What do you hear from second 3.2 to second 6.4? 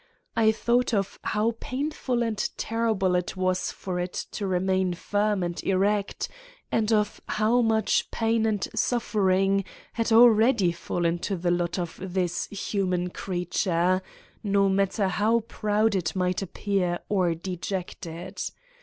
was for it to remain firm and erect